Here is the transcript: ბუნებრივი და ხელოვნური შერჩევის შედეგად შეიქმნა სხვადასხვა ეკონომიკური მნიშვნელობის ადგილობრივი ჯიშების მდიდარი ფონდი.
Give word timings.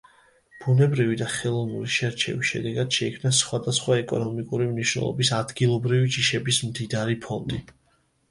ბუნებრივი 0.61 1.17
და 1.17 1.25
ხელოვნური 1.33 1.91
შერჩევის 1.95 2.47
შედეგად 2.53 2.95
შეიქმნა 2.99 3.31
სხვადასხვა 3.41 3.99
ეკონომიკური 4.05 4.69
მნიშვნელობის 4.71 5.33
ადგილობრივი 5.41 6.11
ჯიშების 6.17 6.63
მდიდარი 6.71 7.21
ფონდი. 7.27 7.61